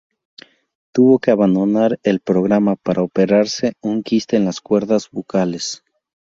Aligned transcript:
Tuvo 0.93 1.19
que 1.19 1.29
abandonar 1.29 1.99
el 2.01 2.21
programa 2.21 2.75
para 2.75 3.03
operarse 3.03 3.73
un 3.81 4.01
quiste 4.01 4.35
en 4.35 4.45
las 4.45 4.59
cuerdas 4.59 5.11
vocales. 5.11 5.83